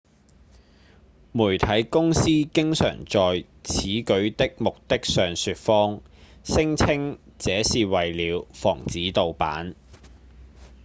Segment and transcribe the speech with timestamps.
[1.31, 6.01] 媒體公司經常的在此舉的目的上說謊
[6.43, 9.75] 聲稱這是為了「防止盜版」